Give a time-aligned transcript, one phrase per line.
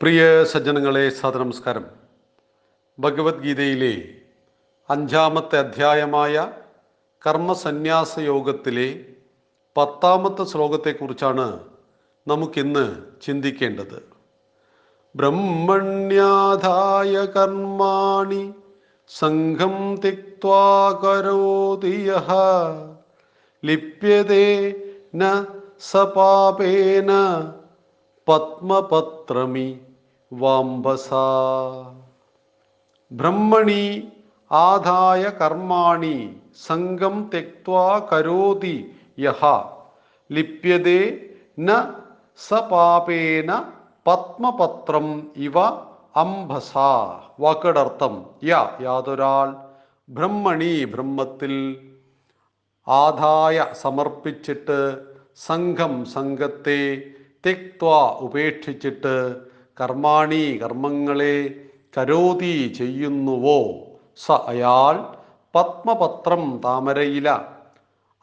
[0.00, 1.84] പ്രിയ സജ്ജനങ്ങളെ സദനമസ്കാരം
[2.98, 4.18] ഭഗവത്ഗീതയിലെ
[4.88, 6.52] അഞ്ചാമത്തെ അധ്യായമായ
[7.26, 9.04] കർമ്മസന്യാസ യോഗത്തിലെ
[9.76, 11.60] പത്താമത്തെ ശ്ലോകത്തെക്കുറിച്ചാണ്
[12.26, 14.02] നമുക്കിന്ന് ചിന്തിക്കേണ്ടത്.
[15.14, 18.54] ബ്രഹ്മണ്യാധായ കർമാണി
[19.10, 22.12] സംഘം തിക്വാകരോതിയ
[23.64, 24.74] ലിപ്യതേ
[25.14, 25.46] ന
[25.92, 27.10] സപാപേന
[28.28, 29.80] പത്മപത്രമി.
[30.32, 31.08] വാംബസ.
[33.10, 33.84] ബ്രഹ്മണി
[34.50, 36.16] ആദായ കർമാണി
[36.66, 38.76] സംഘം തെക്വാ കരോതി
[39.18, 39.42] യഹ.
[40.30, 41.00] ലിപ്യതേ
[41.58, 41.70] ന
[42.48, 43.50] സപാപേന
[44.06, 45.06] പത്മപത്രം
[45.46, 45.56] ഇവ
[46.16, 46.72] അംബസ.
[47.40, 48.14] വാക്കടർത്ഥം അർത്ഥം
[48.44, 48.52] യ
[48.82, 49.48] യാതൊരാൾ.
[50.08, 51.54] ബ്രഹ്മണി ബ്രഹ്മത്തിൽ
[52.86, 54.80] ആദായ സമർപ്പിച്ചിട്ട്
[55.46, 56.80] സംഘം സംഘത്തെ
[57.46, 59.16] തെക്വാ ഉപേക്ഷിച്ചിട്ട്
[59.80, 61.36] കർമാണി കർമ്മങ്ങളെ
[61.96, 63.60] കരോതി ചെയ്യുന്നുവോ?
[64.16, 64.94] സ അയാൾ
[65.54, 67.28] പത്മപത്രം താമരയില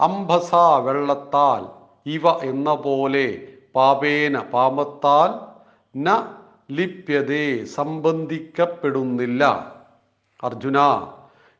[0.00, 0.50] അംബസ
[0.86, 1.62] വെള്ളത്താൽ
[2.06, 3.26] ഇവ എന്ന പോലെ
[3.74, 5.30] പാപേന പാപത്താൽ
[5.94, 6.08] ന
[6.70, 7.46] ലിപ്യതേ
[7.78, 9.42] സംബന്ധിക്കപ്പെടുന്നില്ല.
[10.42, 10.78] അർജുന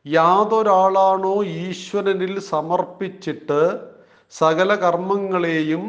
[0.05, 3.61] യാതൊരാളാണോ ഈശ്വരനിൽ സമർപ്പിച്ചിട്ട്
[4.33, 5.83] സകല കർമ്മങ്ങളെയും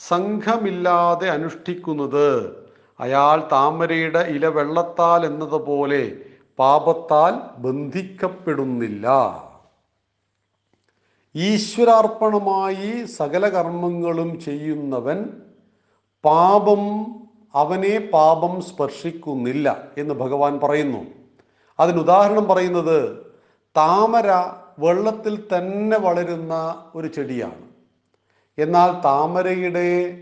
[0.00, 2.28] സംഘമില്ലാതെ അനുഷ്ഠിക്കുന്നത്?
[3.00, 6.16] അയാൾ താമരയുടെ ഇല വെള്ളത്താൽ എന്നതുപോലെ
[6.58, 9.06] പാപത്താൽ ബന്ധിക്കപ്പെടുന്നില്ല.
[11.34, 15.40] ഈശ്വരാർപ്പണമായി സകല കർമ്മങ്ങളും ചെയ്യുന്നവൻ
[16.24, 16.82] പാപം
[17.54, 21.06] അവനെ പാപം സ്പർശിക്കുന്നില്ല എന്ന് ഭഗവാൻ പറയുന്നു.
[21.80, 23.26] അതിനുദാഹരണം പറയുന്നത്
[23.76, 24.26] താമര
[24.78, 27.64] വെള്ളത്തിൽ തന്നെ വളരുന്ന ഒരു ചെടിയാണ്.
[28.58, 30.18] എന്നാൽ താമരയുടെ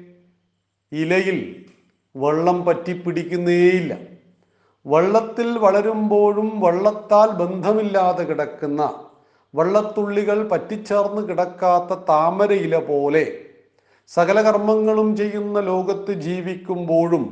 [0.92, 1.67] ഇലയിൽ
[2.14, 3.92] വെള്ളം പറ്റിപ്പിടിക്കുന്നേയില്ല
[4.86, 8.91] വള്ളത്തിൽ വളരുമ്പോഴും വള്ളത്താൽ ബന്ധമില്ലാതെ കിടക്കുന്ന
[9.55, 13.24] വള്ളത്തുള്ളികൾ പറ്റിച്ചേർന്ന് കിടക്കാത്ത താമരയില പോലെ
[14.11, 17.24] സകല കർമ്മങ്ങളും ചെയ്യുന്ന ലോകത്ത് ജീവിക്കുമ്പോഴും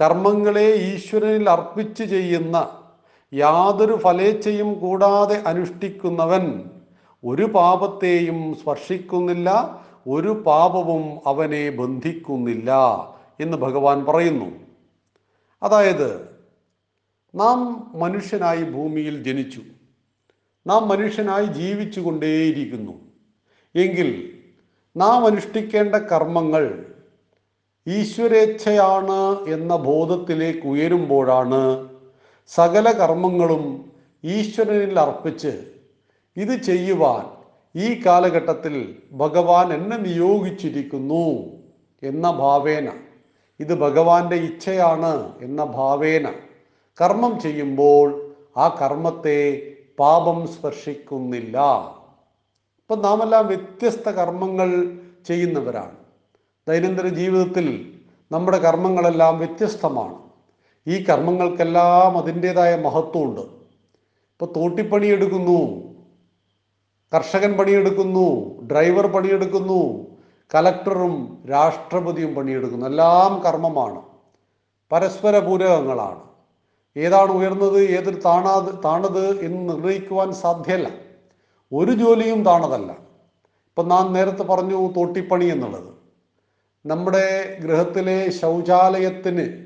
[0.00, 2.56] കർമ്മങ്ങളെ ഈശ്വരനിൽ അർപ്പിച്ച് ചെയ്യുന്ന
[3.32, 6.44] യാതൊരു ഫലേച്ഛയും കൂടാതെ അനുഷ്ഠിക്കുന്നവൻ
[7.24, 9.48] ഒരു പാപത്തെയും സ്പർശിക്കുന്നില്ല
[10.06, 12.70] ഒരു പാപവും അവനെ ബന്ധിക്കുന്നില്ല.
[13.40, 14.48] എന്ന് ഭഗവാൻ പറയുന്നു.
[15.62, 16.28] അതായത്
[17.34, 19.60] നാം മനുഷ്യനായി ഭൂമിയിൽ ജനിച്ചു.
[20.66, 22.92] നാം മനുഷ്യനായി ജീവിച്ചു കൊണ്ടേയിരിക്കുന്നു
[23.74, 24.08] എങ്കിൽ
[24.96, 26.84] നാം അനുഷ്ഠിക്കേണ്ട കർമ്മങ്ങൾ
[27.86, 31.88] ഈശ്വരേച്ഛയാണ് എന്ന ബോധത്തിലേക്ക് ഉയരുമ്പോഴാണ്
[32.46, 33.92] സകല കർമ്മങ്ങളും
[34.24, 35.72] ഈശ്വരനിൽ അർപ്പിച്ച്
[36.36, 37.38] ഇത് ചെയ്യുവാൻ
[37.80, 41.26] ഈ കാലഘട്ടത്തിൽ ഭഗവാൻ എന്നെ നിയോഗിച്ചിരിക്കുന്നു
[42.02, 43.07] എന്ന ഭാവേന.
[43.60, 46.32] ഇത് ഭഗവാന്റെ ഇച്ഛയാണ് എന്ന ഭാവേന
[47.00, 51.60] കർമ്മം ചെയ്യുമ്പോൾ ആ കർമ്മത്തെ പാപം സ്പർശിക്കുന്നില്ല.
[52.78, 55.96] ഇപ്പം നാം എല്ലാം വ്യത്യസ്ത കർമ്മങ്ങൾ ചെയ്യുന്നവരാണ്.
[56.68, 57.98] ദൈനംദിന ജീവിതത്തിൽ
[58.32, 60.18] നമ്മുടെ കർമ്മങ്ങളെല്ലാം വ്യത്യസ്തമാണ്.
[60.86, 63.40] ഈ കർമ്മങ്ങൾക്കെല്ലാം അതിന്റെതായ മഹത്വമുണ്ട്.
[63.40, 65.88] ഇപ്പോൾ തോട്ടിപ്പണിയെടുക്കുന്നു
[67.14, 70.07] കർഷകൻ പണിയെടുക്കുന്നു ഡ്രൈവർ പണിയെടുക്കുന്നു
[70.54, 74.02] കലക്ടറും രാഷ്ട്രപതിയും പണിയെടുക്കുന്നു എല്ലാം കർമ്മമാണ്.
[74.92, 76.20] പരസ്പര പൂരകങ്ങളാണ്.
[76.96, 80.90] ഏതാണ് ഉയർന്നത് ഏതൊരു താണാത് താണത് എന്ന് നിർണയിക്കുവാൻ സാധ്യമല്ല
[81.72, 82.92] ഒരു ജോലിയും താണതല്ല.
[83.68, 85.94] ഇപ്പം നാം നേരത്തെ പറഞ്ഞു തോട്ടിപ്പണി എന്നുള്ളത്.
[86.86, 89.64] നമ്മുടെ ഗൃഹത്തിലെ ശൗചാലയത്തിന്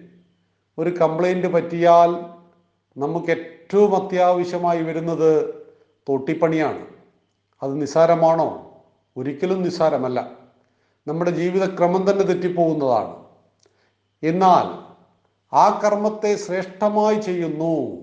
[0.79, 2.11] ഒരു കംപ്ലൈന്റ് പറ്റിയാൽ
[2.99, 5.55] നമുക്ക് ഏറ്റവും അത്യാവശ്യമായി വരുന്നത്
[6.09, 6.87] തോട്ടിപ്പണിയാണ്.
[7.63, 8.73] അത് നിസ്സാരമാണോ?
[9.17, 10.42] ഒരിക്കലും നിസ്സാരമല്ല.
[11.07, 13.17] നമ്മുടെ ജീവിതക്രമം തന്നെ തെറ്റിപ്പോകുന്നതാണ്.
[14.23, 14.93] എന്നാൽ
[15.55, 18.03] ആ കർമ്മത്തെ ശ്രേഷ്ഠമായി ചെയ്യുന്നു.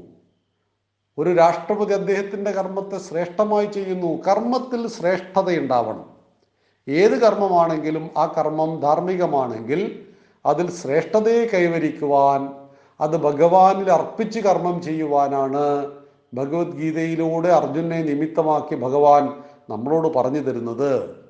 [1.18, 4.22] ഒരു രാഷ്ട്രപതി അദ്ദേഹത്തിന്റെ കർമ്മത്തെ ശ്രേഷ്ഠമായി ചെയ്യുന്നു.
[4.22, 6.10] കർമ്മത്തിൽ ശ്രേഷ്ഠതയുണ്ടാവണം.
[6.90, 10.06] ഏത് കർമ്മമാണെങ്കിലും ആ കർമ്മം ധാർമ്മികമാണെങ്കിൽ
[10.46, 12.54] അതിൽ ശ്രേഷ്ഠതയെ കൈവരിക്കുവാൻ
[13.02, 15.92] അത് ഭഗവാനിൽ അർപ്പിച്ച് കർമ്മം ചെയ്യുവാനാണ്
[16.34, 21.29] ഭഗവത്ഗീതയിലൂടെ അർജുനെ നിമിത്തമാക്കി ഭഗവാൻ നമ്മളോട് പറഞ്ഞു തരുന്നത്.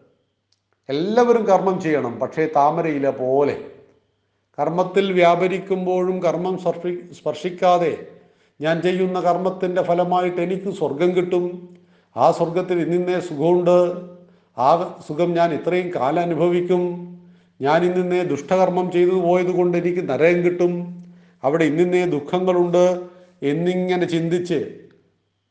[0.89, 3.57] എല്ലാവരും കർമ്മം ചെയ്യണം പക്ഷേ താമരയില പോലെ.
[4.59, 8.07] കർമ്മത്തിൽ വ്യാപരിക്കുമ്പോഴും കർമ്മം സ്പർശി സ്പർശിക്കാതെ
[8.61, 11.69] ഞാൻ ചെയ്യുന്ന കർമ്മത്തിന്റെ ഫലമായിട്ട് എനിക്ക് സ്വർഗം കിട്ടും.
[12.17, 14.01] ആ സ്വർഗത്തിൽ ഇന്നിന്നേ സുഖമുണ്ട്.
[14.57, 16.83] ആ സുഖം ഞാൻ ഇത്രയും കാലം അനുഭവിക്കും.
[17.61, 21.03] ഞാൻ ഇന്നിന്നേ ദുഷ്ടകർമ്മം ചെയ്തു പോയത് കൊണ്ട് എനിക്ക് നരകം കിട്ടും.
[21.43, 22.99] അവിടെ ഇന്നിന്നേ ദുഃഖങ്ങളുണ്ട്
[23.43, 24.77] എന്നിങ്ങനെ ചിന്തിച്ച്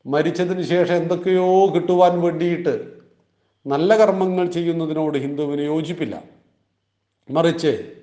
[0.05, 2.98] മരിച്ചതിന് ശേഷം എന്തൊക്കെയോ കിട്ടുവാൻ വേണ്ടിയിട്ട്
[3.69, 6.23] നല്ല കർമ്മങ്ങൾ ചെയ്യുന്നതിനോട് ഹിന്ദുവിന് യോജിപ്പില്ല.
[7.31, 7.93] മറിച്ച്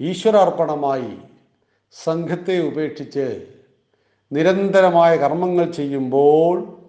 [0.00, 1.18] ഈശ്വരാർപ്പണമായി
[2.04, 3.46] സംഘത്തെ ഉപേക്ഷിച്ച്
[4.32, 6.80] നിരന്തരമായ കർമ്മങ്ങൾ ചെയ്യുമ്പോൾ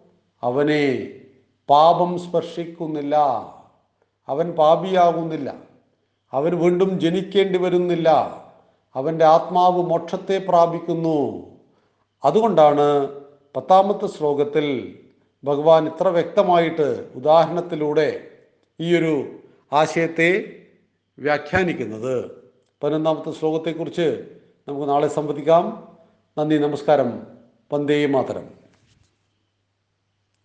[0.44, 1.10] അവനെ
[1.70, 3.16] പാപം സ്പർശിക്കുന്നില്ല.
[4.30, 5.56] അവൻ പാപിയാകുന്നില്ല.
[6.34, 8.10] അവൻ വീണ്ടും ജനിക്കേണ്ടി വരുന്നില്ല.
[8.96, 11.20] അവന്റെ ആത്മാവ് മോക്ഷത്തെ പ്രാപിക്കുന്നു.
[12.26, 13.08] അതുകൊണ്ടാണ്
[13.56, 15.00] പത്താമത്തെ ശ്ലോകത്തിൽ
[15.46, 18.28] ഭഗവാൻ ഇത്ര വ്യക്തമായിട്ട് ഉദാഹരണത്തിലൂടെ
[18.80, 19.40] ഈയൊരു
[19.74, 20.56] ആശയത്തെ
[21.20, 22.32] വ്യാഖ്യാനിക്കുന്നത്.
[22.84, 24.26] പതിനൊന്നാമത്തെ ശ്ലോകത്തെക്കുറിച്ച്
[24.68, 25.98] നമുക്ക് നാളെ സംവദിക്കാം.
[26.38, 27.28] നന്ദി നമസ്കാരം.
[27.74, 28.65] വന്ദേ മാതരം.